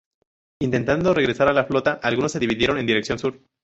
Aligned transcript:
Intentando 0.63 1.13
regresar 1.13 1.47
a 1.47 1.53
la 1.53 1.65
flota, 1.65 1.99
algunos 2.01 2.31
se 2.31 2.39
dividieron 2.39 2.79
en 2.79 2.87
dirección 2.87 3.19
sur. 3.19 3.39